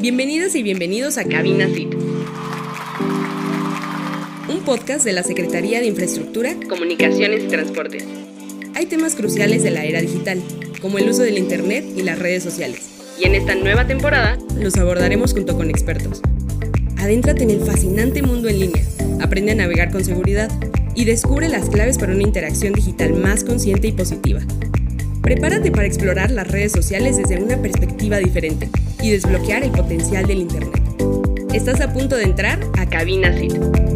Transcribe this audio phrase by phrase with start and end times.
[0.00, 1.92] Bienvenidas y bienvenidos a Cabina CIT,
[4.48, 8.04] un podcast de la Secretaría de Infraestructura, Comunicaciones y Transportes.
[8.76, 10.40] Hay temas cruciales de la era digital,
[10.80, 12.90] como el uso del Internet y las redes sociales.
[13.18, 16.22] Y en esta nueva temporada los abordaremos junto con expertos.
[16.98, 18.84] Adéntrate en el fascinante mundo en línea,
[19.20, 20.48] aprende a navegar con seguridad
[20.94, 24.40] y descubre las claves para una interacción digital más consciente y positiva.
[25.22, 28.68] Prepárate para explorar las redes sociales desde una perspectiva diferente
[29.00, 30.82] y desbloquear el potencial del Internet.
[31.52, 33.93] Estás a punto de entrar a Cabina CIT.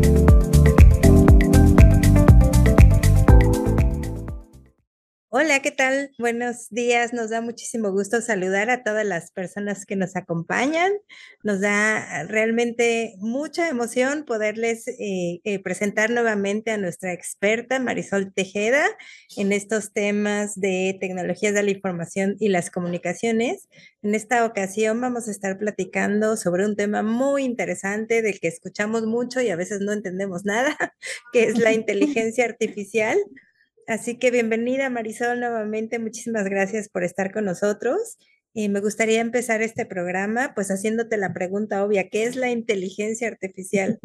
[5.48, 6.10] Hola, ¿qué tal?
[6.18, 7.14] Buenos días.
[7.14, 10.92] Nos da muchísimo gusto saludar a todas las personas que nos acompañan.
[11.42, 18.84] Nos da realmente mucha emoción poderles eh, eh, presentar nuevamente a nuestra experta Marisol Tejeda
[19.38, 23.70] en estos temas de tecnologías de la información y las comunicaciones.
[24.02, 29.06] En esta ocasión vamos a estar platicando sobre un tema muy interesante del que escuchamos
[29.06, 30.76] mucho y a veces no entendemos nada,
[31.32, 33.16] que es la inteligencia artificial.
[33.88, 38.18] Así que bienvenida Marisol nuevamente, muchísimas gracias por estar con nosotros.
[38.52, 43.28] Y me gustaría empezar este programa pues haciéndote la pregunta obvia, ¿qué es la inteligencia
[43.28, 43.98] artificial?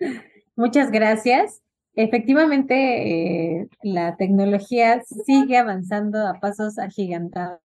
[0.56, 1.60] Muchas gracias.
[1.94, 7.60] Efectivamente, eh, la tecnología sigue avanzando a pasos agigantados.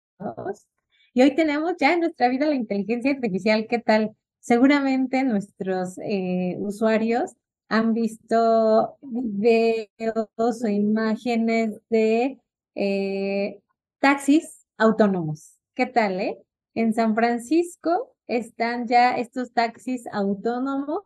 [1.12, 3.66] Y hoy tenemos ya en nuestra vida la inteligencia artificial.
[3.68, 4.16] ¿Qué tal?
[4.40, 7.34] Seguramente nuestros eh, usuarios
[7.68, 12.38] han visto videos o imágenes de
[12.74, 13.60] eh,
[14.00, 15.58] taxis autónomos.
[15.74, 16.38] ¿Qué tal, eh?
[16.74, 21.02] En San Francisco están ya estos taxis autónomos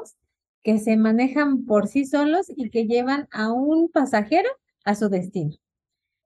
[0.63, 4.49] que se manejan por sí solos y que llevan a un pasajero
[4.85, 5.57] a su destino.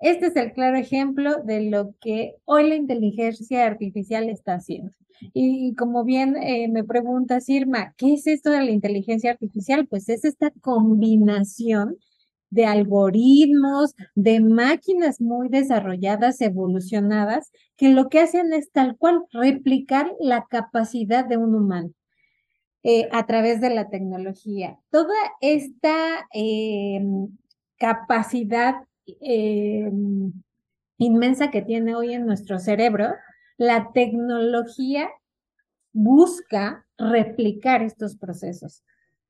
[0.01, 4.93] Este es el claro ejemplo de lo que hoy la inteligencia artificial está haciendo.
[5.33, 9.87] Y, como bien eh, me preguntas, Irma, ¿qué es esto de la inteligencia artificial?
[9.87, 11.97] Pues es esta combinación
[12.51, 20.13] de algoritmos, de máquinas muy desarrolladas, evolucionadas, que lo que hacen es tal cual replicar
[20.21, 21.91] la capacidad de un humano.
[22.89, 24.79] Eh, a través de la tecnología.
[24.91, 27.37] Toda esta em,
[27.79, 28.77] capacidad
[29.21, 30.33] em,
[30.99, 33.15] inmensa que tiene hoy en nuestro cerebro,
[33.57, 35.09] la tecnología
[35.93, 38.83] busca replicar estos procesos.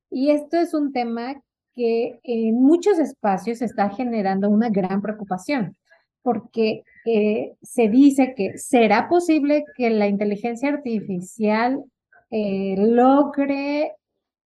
[0.09, 1.41] Y esto es un tema
[1.73, 5.77] que en muchos espacios está generando una gran preocupación,
[6.23, 11.83] porque eh, se dice que será posible que la inteligencia artificial
[12.31, 13.93] eh, logre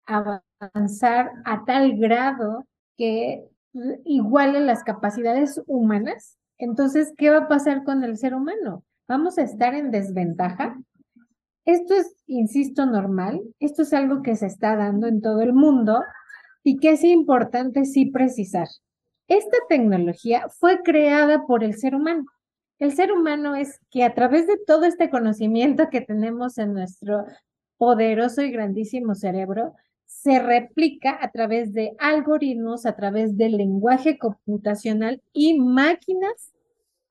[0.06, 2.66] avanzar a tal grado
[2.98, 3.44] que
[4.06, 6.38] iguale las capacidades humanas.
[6.58, 8.84] Entonces, ¿qué va a pasar con el ser humano?
[9.08, 10.78] vamos a estar en desventaja.
[11.66, 13.42] Esto es, insisto, normal.
[13.60, 16.02] Esto es algo que se está dando en todo el mundo
[16.64, 18.68] y que es importante sí precisar.
[19.28, 22.26] Esta tecnología fue creada por el ser humano.
[22.80, 27.26] El ser humano es que a través de todo este conocimiento que tenemos en nuestro
[27.78, 29.74] poderoso y grandísimo cerebro,
[30.08, 36.54] se replica a través de algoritmos, a través del lenguaje computacional y máquinas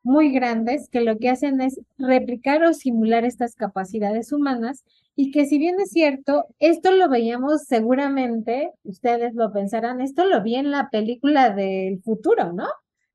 [0.03, 4.85] muy grandes que lo que hacen es replicar o simular estas capacidades humanas
[5.17, 10.43] y que si bien es cierto, esto lo veíamos seguramente, ustedes lo pensarán, esto lo
[10.43, 12.67] vi en la película del futuro, ¿no?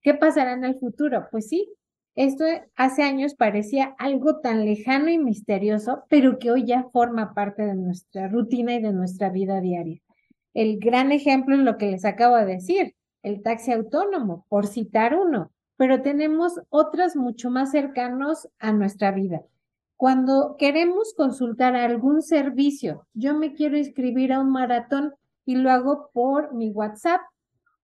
[0.01, 1.27] ¿Qué pasará en el futuro?
[1.31, 1.69] Pues sí,
[2.15, 2.45] esto
[2.75, 7.75] hace años parecía algo tan lejano y misterioso, pero que hoy ya forma parte de
[7.75, 10.01] nuestra rutina y de nuestra vida diaria.
[10.53, 15.15] El gran ejemplo es lo que les acabo de decir, el taxi autónomo, por citar
[15.15, 15.51] uno
[15.81, 19.41] pero tenemos otras mucho más cercanos a nuestra vida.
[19.97, 26.11] Cuando queremos consultar algún servicio, yo me quiero inscribir a un maratón y lo hago
[26.13, 27.21] por mi WhatsApp.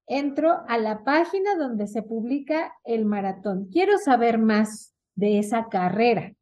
[0.08, 3.68] Entro a la página donde se publica el maratón.
[3.72, 6.34] Quiero saber más de esa carrera.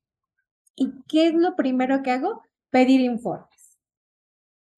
[0.76, 2.44] ¿Y qué es lo primero que hago?
[2.70, 3.78] Pedir informes.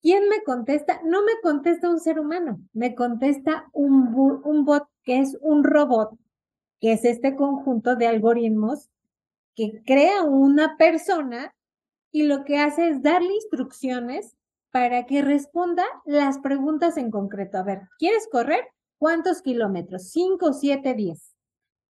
[0.00, 1.00] ¿Quién me contesta?
[1.04, 4.14] No me contesta un ser humano, me contesta un,
[4.64, 6.16] bot que es un robot
[6.80, 8.88] que es este conjunto de algoritmos
[9.56, 11.52] que crea una persona
[12.12, 14.36] y lo que hace es darle instrucciones
[14.70, 17.58] para que responda las preguntas en concreto.
[17.58, 18.64] A ver, ¿quieres correr?
[18.98, 20.10] ¿Cuántos kilómetros?
[20.10, 21.32] ¿Cinco, siete, diez?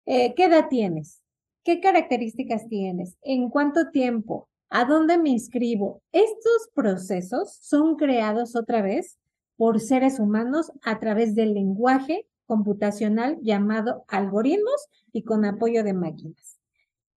[0.06, 1.22] Eh, ¿Qué edad tienes?
[1.64, 3.18] ¿Qué características tienes?
[3.24, 4.50] ¿En cuánto tiempo?
[4.70, 6.04] ¿A dónde me inscribo?
[6.12, 9.18] Estos procesos son creados otra vez
[9.58, 16.60] por seres humanos a través del lenguaje computacional llamado algoritmos y con apoyo de máquinas.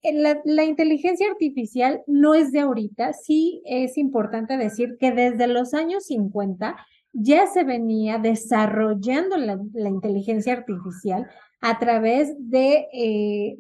[0.03, 5.73] La, la, inteligencia artificial no es de ahorita, sí es importante decir que desde los
[5.73, 6.77] años 50
[7.15, 9.57] ya se venía desarrollando la,
[9.89, 11.31] inteligencia artificial
[11.61, 13.57] a través de eh,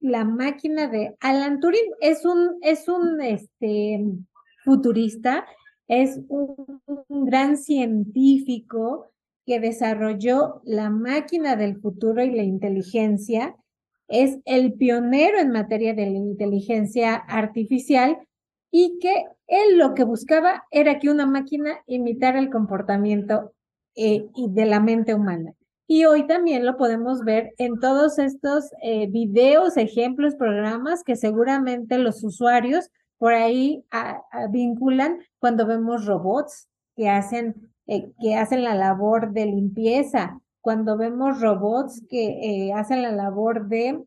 [0.00, 1.92] la máquina de Alan Turing.
[2.00, 4.04] Es un, es un este,
[4.64, 5.46] futurista,
[5.88, 9.06] es un, gran científico
[9.46, 13.56] que desarrolló la máquina del futuro y la inteligencia.
[14.08, 18.18] Es el pionero en materia de la inteligencia artificial
[18.70, 23.52] y que él lo que buscaba era que una máquina imitara el comportamiento
[23.94, 25.52] eh, de la mente humana.
[25.86, 31.96] Y hoy también lo podemos ver en todos estos eh, videos, ejemplos, programas que seguramente
[31.98, 33.84] los usuarios por ahí
[34.50, 41.40] vinculan cuando vemos robots que hacen, eh, que hacen la labor de limpieza, cuando vemos
[41.40, 44.04] robots que hacen la labor de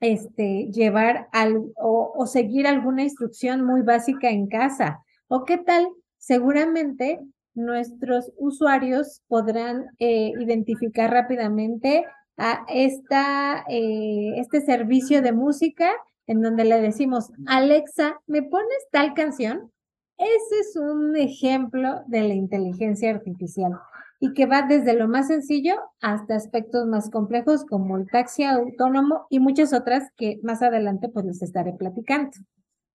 [0.00, 5.02] este, llevar al, o, seguir alguna instrucción muy básica en casa.
[5.28, 5.86] ¿O qué tal?
[6.18, 7.20] Seguramente
[7.54, 12.04] nuestros usuarios podrán eh, identificar rápidamente
[12.36, 15.90] a esta, eh, este servicio de música
[16.26, 19.72] en donde le decimos, Alexa, ¿me pones tal canción?
[20.18, 23.72] Ese es un ejemplo de la inteligencia artificial
[24.18, 29.26] y que va desde lo más sencillo hasta aspectos más complejos como el taxi autónomo
[29.28, 32.30] y muchas otras que más adelante pues les estaré platicando.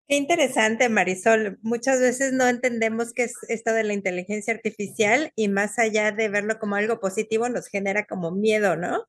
[0.07, 1.59] Qué interesante, Marisol.
[1.62, 6.27] Muchas veces no entendemos qué es esto de la inteligencia artificial y más allá de
[6.27, 9.06] verlo como algo positivo nos genera como miedo, ¿no?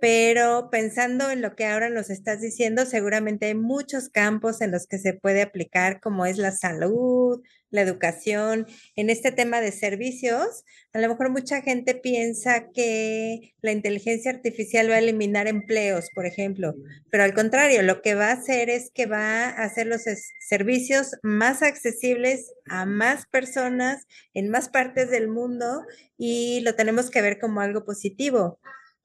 [0.00, 4.86] Pero pensando en lo que ahora nos estás diciendo, seguramente hay muchos campos en los
[4.86, 8.66] que se puede aplicar, como es la salud, la educación,
[8.96, 10.64] en este tema de servicios.
[10.92, 16.26] A lo mejor mucha gente piensa que la inteligencia artificial va a eliminar empleos, por
[16.26, 16.74] ejemplo,
[17.10, 20.02] pero al contrario, lo que va a hacer es que va a hacer los
[20.40, 25.82] servicios más accesibles a más personas en más partes del mundo
[26.16, 28.58] y lo tenemos que ver como algo positivo.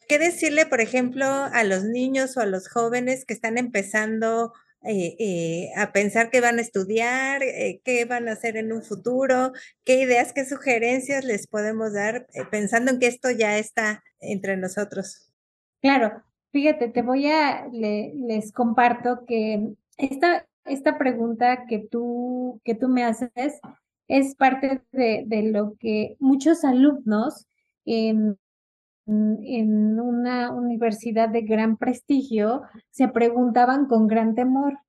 [0.07, 4.53] ¿Qué decirle, por ejemplo, a los niños o a los jóvenes que están empezando
[4.83, 8.83] eh, eh, a pensar qué van a estudiar, eh, qué van a hacer en un
[8.83, 9.51] futuro,
[9.83, 15.33] qué ideas, qué sugerencias les podemos dar, pensando en que esto ya está entre nosotros?
[15.81, 22.87] Claro, fíjate, te voy a, les comparto que esta, esta pregunta que tú, que tú
[22.87, 23.59] me haces
[24.07, 27.47] es parte de, de lo que muchos alumnos
[27.85, 28.35] em,
[29.07, 34.79] en una universidad de gran prestigio se preguntaban con gran temor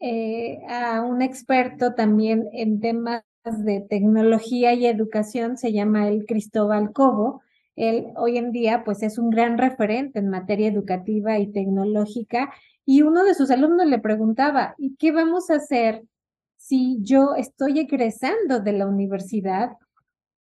[0.00, 6.92] eh, a un experto también en temas de tecnología y educación, se llama el Cristóbal
[6.92, 7.42] Cobo.
[7.76, 12.52] Él hoy en día pues es un gran referente en materia educativa y tecnológica
[12.84, 16.04] y uno de sus alumnos le preguntaba, ¿y qué vamos a hacer
[16.56, 19.76] si yo estoy egresando de la universidad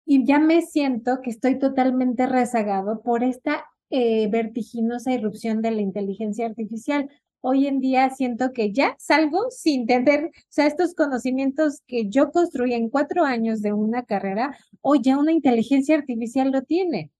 [0.06, 5.82] y ya me siento que estoy totalmente rezagado por esta eh, vertiginosa irrupción de la
[5.82, 7.10] inteligencia artificial.
[7.42, 12.32] Hoy en día siento que ya salgo sin tener, o sea, estos conocimientos que yo
[12.32, 17.12] construí en cuatro años de una carrera, hoy ya una inteligencia artificial lo tiene.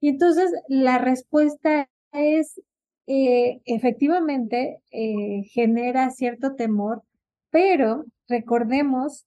[0.00, 2.60] Y entonces la respuesta es,
[3.06, 7.02] eh, efectivamente, eh, genera cierto temor,
[7.50, 9.26] pero recordemos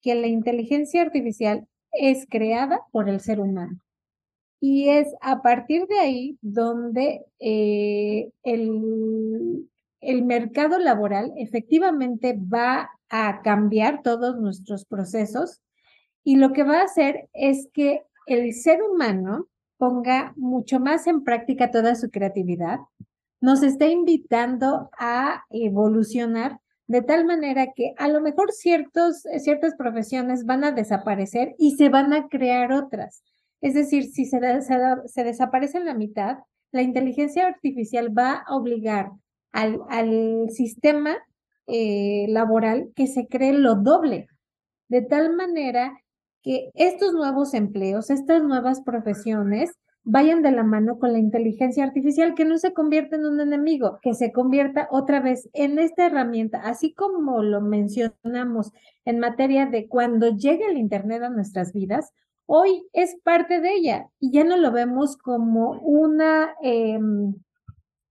[0.00, 3.78] que la inteligencia artificial es creada por el ser humano.
[4.60, 9.68] Y es a partir de ahí donde eh, el,
[10.00, 15.60] el mercado laboral efectivamente va a cambiar todos nuestros procesos
[16.24, 19.46] y lo que va a hacer es que el ser humano
[19.78, 22.80] ponga mucho más en práctica toda su creatividad,
[23.40, 29.74] nos está invitando a evolucionar de tal manera que a lo mejor ciertos, eh, ciertas
[29.74, 33.22] profesiones van a desaparecer y se van a crear otras.
[33.60, 34.38] Es decir, si se,
[35.06, 36.38] se, desaparece en la mitad,
[36.72, 39.10] la inteligencia artificial va a obligar
[39.52, 41.16] al, al sistema
[41.66, 44.28] eh, laboral que se cree lo doble,
[44.88, 45.98] de tal manera
[46.42, 49.72] que estos nuevos empleos, estas nuevas profesiones,
[50.08, 53.98] vayan de la mano con la inteligencia artificial, que no se convierta en un enemigo,
[54.00, 58.72] que se convierta otra vez en esta herramienta, así como lo mencionamos
[59.04, 62.12] en materia de cuando llega el Internet a nuestras vidas,
[62.46, 67.34] hoy es parte de ella y ya no lo vemos como una, em,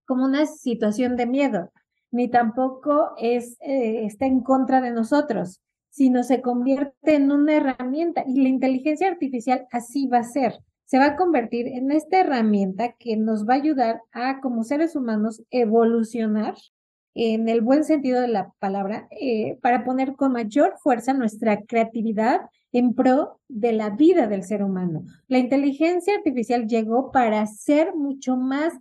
[0.04, 1.72] como una situación de miedo,
[2.10, 8.22] ni tampoco es, eh, está en contra de nosotros, sino se convierte en una herramienta
[8.26, 12.92] y la inteligencia artificial así va a ser se va a convertir en esta herramienta
[12.92, 16.54] que nos va a ayudar a, como seres humanos, evolucionar
[17.14, 22.42] en el buen sentido de la palabra, eh, para poner con mayor fuerza nuestra creatividad
[22.72, 25.04] en pro de la vida del ser humano.
[25.26, 28.74] La inteligencia artificial llegó para ser mucho más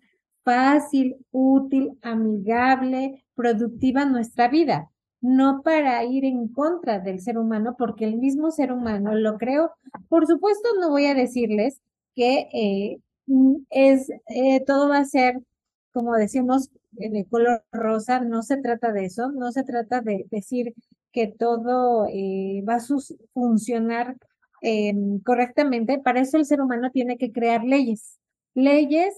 [0.43, 8.05] fácil, útil, amigable, productiva nuestra vida, no para ir en contra del ser humano, porque
[8.05, 9.71] el mismo ser humano lo creo.
[10.09, 11.81] Por supuesto, no voy a decirles
[12.15, 15.41] que eh, mm, es, eh, todo va a ser,
[15.93, 20.73] como decimos, de color rosa, no se trata de eso, no se trata de decir
[21.11, 22.79] que todo eh, va a
[23.33, 24.17] funcionar
[24.61, 25.99] em, correctamente.
[25.99, 28.19] Para eso el ser humano tiene que crear leyes,
[28.53, 29.15] leyes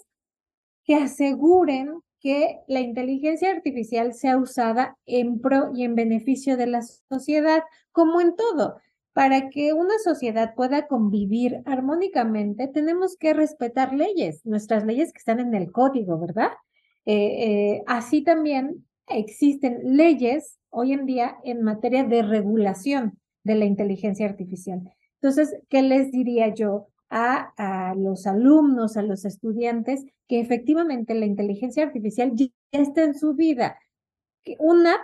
[0.86, 6.82] que aseguren que la inteligencia artificial sea usada en pro y en beneficio de la
[6.82, 8.80] sociedad, como en todo.
[9.18, 15.40] Para que una sociedad pueda convivir armónicamente, tenemos que respetar leyes, nuestras leyes que están
[15.40, 16.52] en el código, ¿verdad?
[17.08, 23.66] Eh, eh, así también existen leyes hoy en día en materia de regulación de la
[23.66, 24.84] inteligencia artificial.
[25.20, 31.26] Entonces, ¿qué les diría yo a, a los alumnos, a los estudiantes, que efectivamente la
[31.26, 33.80] inteligencia artificial ya está en su vida?
[34.60, 34.96] Una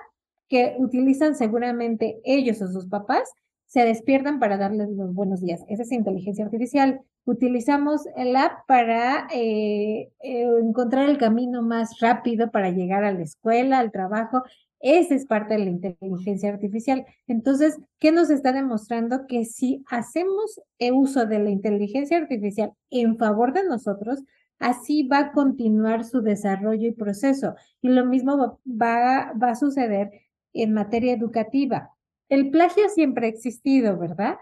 [0.50, 3.27] que utilizan seguramente ellos o sus papás
[3.74, 5.65] se despiertan para darles los buenos días.
[5.68, 7.01] Esa es inteligencia artificial.
[7.25, 13.24] Utilizamos el app para eh, eh, encontrar el camino más rápido para llegar a la
[13.24, 14.44] escuela, al trabajo.
[14.80, 17.03] Esa es parte de la inteligencia artificial.
[17.25, 19.25] Entonces, ¿qué nos está demostrando?
[19.25, 20.62] Que si hacemos
[20.94, 24.24] uso de la inteligencia artificial en favor de nosotros,
[24.60, 27.56] así va a continuar su desarrollo y proceso.
[27.82, 30.12] Y lo mismo va a suceder
[30.53, 31.93] en materia educativa
[32.34, 34.38] el plagio siempre ha existido, ¿verdad?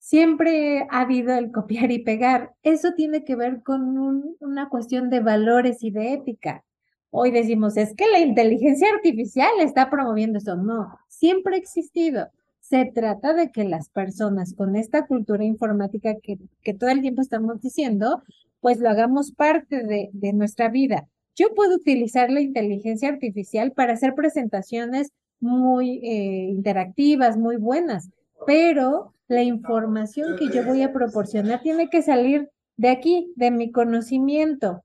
[0.00, 2.54] Siempre ha habido el copiar y pegar.
[2.64, 6.64] Eso tiene que ver con una cuestión de valores y de ética.
[7.10, 10.56] Hoy decimos, es que la inteligencia artificial está promoviendo eso.
[10.56, 12.30] No, siempre ha existido.
[12.58, 16.36] Se trata de que las personas con esta cultura informática que,
[16.74, 18.24] todo el tiempo estamos diciendo,
[18.58, 21.06] pues lo hagamos parte de nuestra vida.
[21.36, 28.10] Yo puedo utilizar la inteligencia artificial para hacer presentaciones muy eh, interactivas, muy buenas,
[28.46, 33.70] pero la información que yo voy a proporcionar tiene que salir de aquí, de mi
[33.70, 34.82] conocimiento.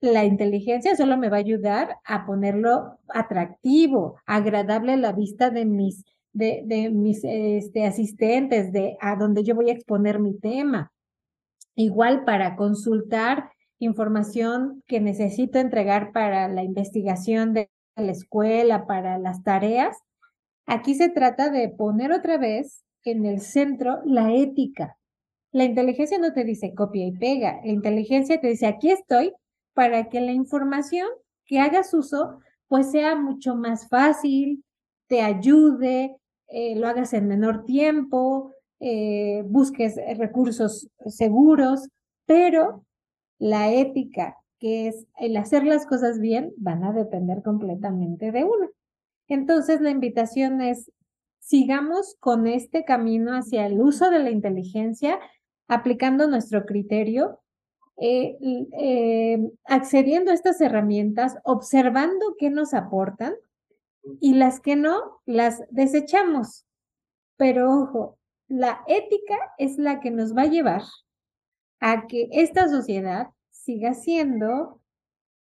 [0.00, 5.64] La inteligencia solo me va a ayudar a ponerlo atractivo, agradable a la vista de
[5.64, 10.92] mis, de, de mis este, asistentes, de a donde yo voy a exponer mi tema.
[11.74, 19.42] Igual para consultar información que necesito entregar para la investigación de la escuela, para las
[19.42, 19.96] tareas,
[20.66, 24.98] aquí se trata de poner otra vez en el centro la ética.
[25.52, 29.32] La inteligencia no te dice copia y pega, la inteligencia te dice aquí estoy
[29.74, 31.08] para que la información
[31.44, 34.64] que hagas uso pues sea mucho más fácil,
[35.06, 36.16] te ayude,
[36.48, 41.88] eh, lo hagas en menor tiempo, eh, busques recursos seguros,
[42.26, 42.84] pero
[43.38, 48.70] la ética que es el hacer las cosas bien, van a depender completamente de uno.
[49.28, 50.90] Entonces, la invitación es,
[51.38, 55.18] sigamos con este camino hacia el uso de la inteligencia,
[55.68, 57.40] aplicando nuestro criterio,
[57.98, 58.36] eh,
[58.78, 63.34] eh, accediendo a estas herramientas, observando qué nos aportan
[64.20, 66.66] y las que no, las desechamos.
[67.36, 70.82] Pero ojo, la ética es la que nos va a llevar
[71.80, 73.28] a que esta sociedad
[73.66, 74.80] siga siendo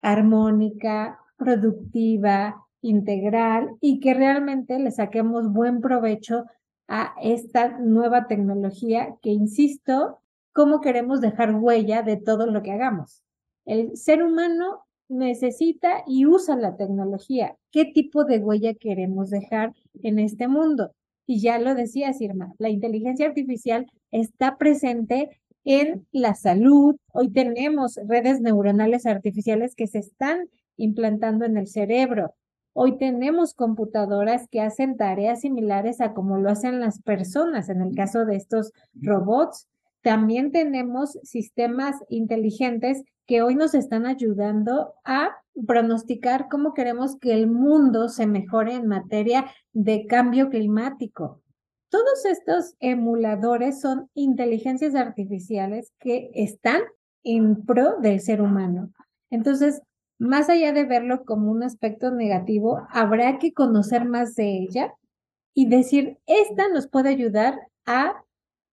[0.01, 6.45] armónica, productiva, integral y que realmente le saquemos buen provecho
[6.87, 10.19] a esta nueva tecnología que, insisto,
[10.53, 13.23] cómo queremos dejar huella de todo lo que hagamos.
[13.65, 17.57] El ser humano necesita y usa la tecnología.
[17.71, 20.91] ¿Qué tipo de huella queremos dejar en este mundo?
[21.25, 26.95] Y ya lo decía Irma, la inteligencia artificial está presente en la salud.
[27.11, 32.33] Hoy tenemos redes neuronales artificiales que se están implantando en el cerebro.
[32.73, 37.95] Hoy tenemos computadoras que hacen tareas similares a como lo hacen las personas en el
[37.95, 39.67] caso de estos robots.
[40.01, 45.29] También tenemos sistemas inteligentes que hoy nos están ayudando a
[45.67, 51.42] pronosticar cómo queremos que el mundo se mejore en materia de cambio climático.
[51.93, 56.81] Todos estos emuladores son inteligencias artificiales que están
[57.23, 58.91] en pro del ser humano.
[59.29, 59.83] Entonces,
[60.17, 64.95] más allá de verlo como un aspecto negativo, habrá que conocer más de ella
[65.53, 68.25] y decir, esta nos puede ayudar a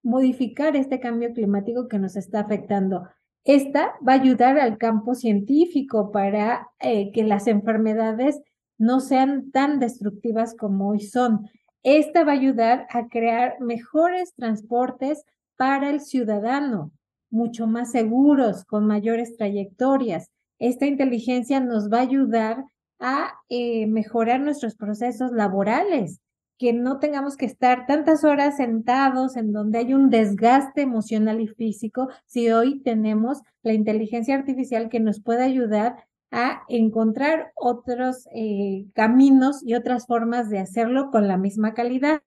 [0.03, 3.07] modificar este cambio climático que nos está afectando.
[3.45, 8.41] Esta va a ayudar al campo científico para eh, que las enfermedades
[8.79, 11.51] no sean tan destructivas como hoy son.
[11.83, 15.25] Esta va a ayudar a crear mejores transportes
[15.57, 16.93] para el ciudadano,
[17.31, 20.31] mucho más seguros, con mayores trayectorias.
[20.59, 22.65] Esta inteligencia nos va a ayudar
[22.99, 26.21] a eh, mejorar nuestros procesos laborales,
[26.59, 31.49] que no tengamos que estar tantas horas sentados en donde hay un desgaste emocional y
[31.49, 35.97] físico, si hoy tenemos la inteligencia artificial que nos puede ayudar
[36.31, 42.23] a encontrar otros eh, caminos y otras formas de hacerlo con la misma calidad.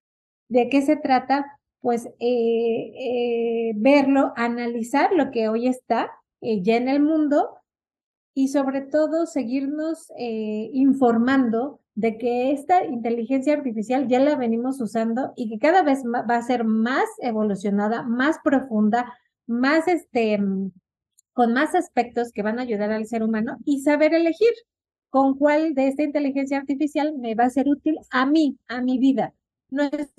[0.50, 1.60] ¿De qué se trata?
[1.80, 7.58] Pues eh, verlo, analizar lo que hoy está ya en el mundo
[8.34, 15.34] y sobre todo seguirnos eh, informando de que esta inteligencia artificial ya la venimos usando
[15.36, 19.14] y que cada vez va a ser más evolucionada, más profunda,
[19.46, 20.40] más este,
[21.34, 24.54] con más aspectos que van a ayudar al ser humano y saber elegir
[25.10, 28.98] con cuál de esta inteligencia artificial me va a ser útil a mí, a mi
[28.98, 29.34] vida.
[29.70, 30.12] No es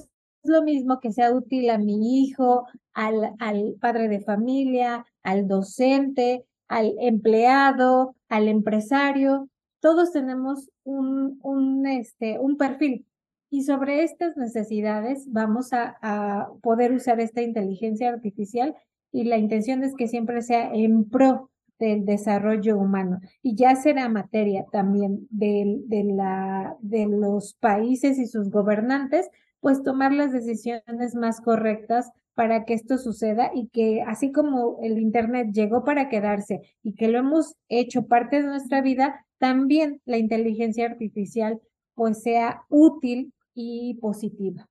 [0.44, 6.44] lo mismo que sea útil a mi hijo, al, al padre de familia, al docente,
[6.68, 9.48] al empleado, al empresario,
[9.80, 13.06] todos tenemos un, un, este, un perfil.
[13.50, 18.74] Y sobre estas necesidades vamos a, a poder usar esta inteligencia artificial
[19.14, 23.20] y la intención es que siempre sea en pro del desarrollo humano.
[23.42, 29.30] Y ya será materia también de, de, la, de los países y sus gobernantes,
[29.60, 34.98] pues tomar las decisiones más correctas para que esto suceda y que así como el
[34.98, 40.18] Internet llegó para quedarse y que lo hemos hecho parte de nuestra vida, también la
[40.18, 41.60] inteligencia artificial
[41.94, 44.68] pues sea útil y positiva.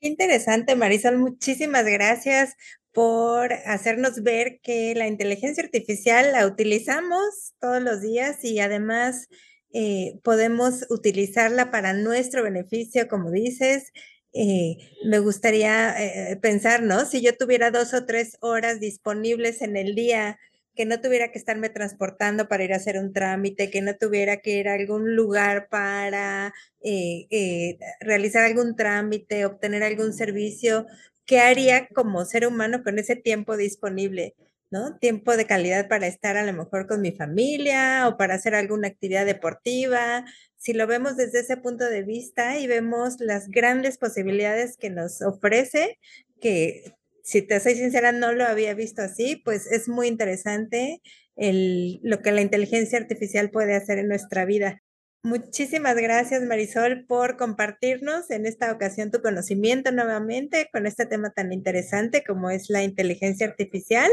[0.00, 1.18] Qué interesante, Marisol.
[1.18, 2.54] Muchísimas gracias
[2.92, 9.28] por hacernos ver que la inteligencia artificial la utilizamos todos los días y además
[9.72, 13.92] eh, podemos utilizarla para nuestro beneficio, como dices,
[14.32, 15.94] eh, me gustaría
[16.32, 17.04] eh, pensar, ¿no?
[17.04, 20.38] Si yo tuviera dos o tres horas disponibles en el día,
[20.78, 24.36] que no tuviera que estarme transportando para ir a hacer un trámite, que no tuviera
[24.36, 30.86] que ir a algún lugar para eh, realizar algún trámite, obtener algún servicio,
[31.26, 34.36] ¿qué haría como ser humano con ese tiempo disponible?
[34.70, 34.96] ¿no?
[34.98, 38.86] Tiempo de calidad para estar a lo mejor con mi familia o para hacer alguna
[38.86, 40.26] actividad deportiva.
[40.58, 45.22] Si lo vemos desde ese punto de vista y vemos las grandes posibilidades que nos
[45.22, 45.98] ofrece,
[46.40, 46.94] que
[47.28, 51.02] si te soy sincera no lo había visto así, pues es muy interesante
[51.36, 54.80] lo que la inteligencia artificial puede hacer en nuestra vida.
[55.22, 61.52] Muchísimas gracias, Marisol, por compartirnos en esta ocasión tu conocimiento nuevamente con este tema tan
[61.52, 64.10] interesante como es la inteligencia artificial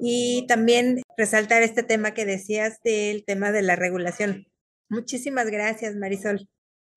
[0.00, 4.48] y también resaltar este tema que decías del tema de la regulación.
[4.88, 6.48] Muchísimas gracias, Marisol.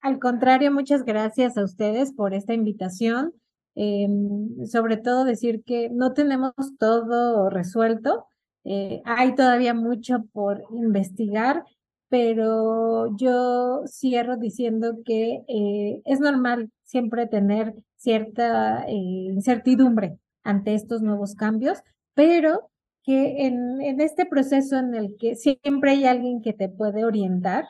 [0.02, 3.36] Al contrario, muchas gracias a ustedes por esta invitación.
[3.76, 8.26] Em, sobre todo decir que no tenemos todo resuelto.
[8.64, 11.64] Eh, hay todavía mucho por investigar
[12.12, 21.02] pero yo cierro diciendo que eh, es normal siempre tener cierta eh, incertidumbre ante estos
[21.02, 21.80] nuevos cambios,
[22.14, 22.70] pero
[23.04, 27.64] que en, en, este proceso en el que siempre hay alguien que te puede orientar,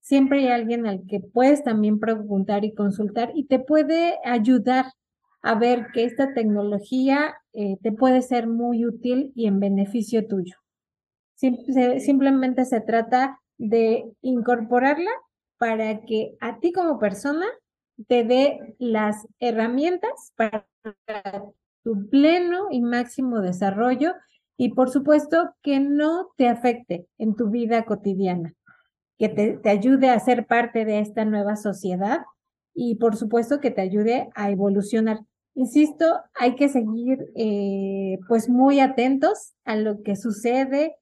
[0.00, 4.86] siempre hay alguien al que puedes también preguntar y consultar y te puede ayudar
[5.44, 10.56] a ver que esta tecnología eh, te puede ser muy útil y en beneficio tuyo.
[11.36, 15.10] simplemente se trata de incorporarla
[15.58, 17.46] para que a ti como persona
[18.08, 20.66] te dé las herramientas para
[21.82, 24.14] tu pleno y máximo desarrollo
[24.56, 28.54] y por supuesto que no te afecte en tu vida cotidiana,
[29.18, 32.20] que te, ayude a ser parte de esta nueva sociedad
[32.74, 35.20] y por supuesto que te ayude a evolucionar.
[35.56, 40.96] Insisto, hay que seguir eh, pues muy atentos a lo que sucede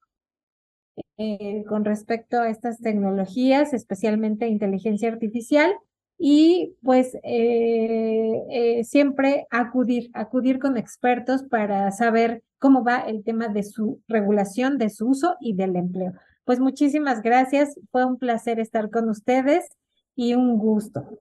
[1.17, 5.73] eh, con respecto a estas tecnologías, especialmente inteligencia artificial,
[6.19, 13.63] y pues eh, siempre acudir, acudir con expertos para saber cómo va el tema de
[13.63, 16.13] su regulación, de su uso y del empleo.
[16.45, 19.67] Pues muchísimas gracias, fue un placer estar con ustedes
[20.15, 21.19] y un gusto.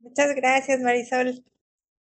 [0.00, 1.42] Muchas gracias, Marisol.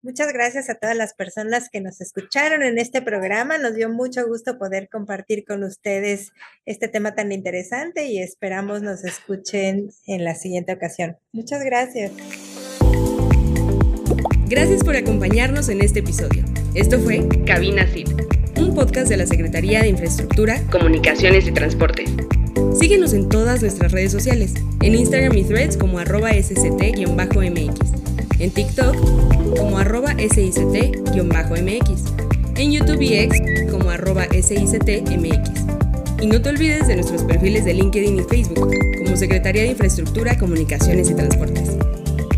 [0.04, 3.56] Muchas gracias a todas las personas que nos escucharon en este programa.
[3.58, 6.32] Nos dio mucho gusto poder compartir con ustedes
[6.66, 11.18] este tema tan interesante y esperamos nos escuchen en la siguiente ocasión.
[11.30, 12.10] Muchas gracias.
[14.48, 16.44] Gracias por acompañarnos en este episodio.
[16.74, 18.08] Esto fue Cabina CIT,
[18.58, 22.10] un podcast de la Secretaría de Infraestructura, Comunicaciones y Transportes.
[22.76, 28.01] Síguenos en todas nuestras redes sociales, en Instagram y Threads como arroba sct-mx,
[28.42, 28.96] en TikTok
[29.56, 31.90] como arroba sict-mx,
[32.56, 35.50] en YouTube y X como arroba sictmx.
[36.20, 40.36] Y no te olvides de nuestros perfiles de LinkedIn y Facebook como Secretaría de Infraestructura,
[40.38, 41.70] Comunicaciones y Transportes.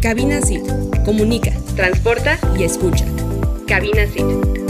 [0.01, 0.63] Cabina CIT.
[1.05, 3.07] Comunica, transporta y escucha.
[3.67, 4.64] Cabina CIT.